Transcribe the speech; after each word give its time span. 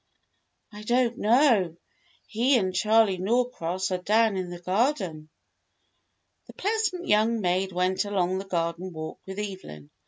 ""I 0.73 0.81
don't 0.81 1.19
know. 1.19 1.77
He 2.25 2.57
and 2.57 2.73
Charley 2.73 3.19
Norcross 3.19 3.91
are 3.91 3.99
down 3.99 4.35
in 4.35 4.49
the 4.49 4.57
garden." 4.57 5.29
The 6.47 6.53
pleasant 6.53 7.07
young 7.07 7.39
maid 7.39 7.71
went 7.71 8.03
along 8.05 8.39
the 8.39 8.45
garden 8.45 8.93
walk 8.93 9.19
with 9.27 9.37
Evelyn. 9.37 9.91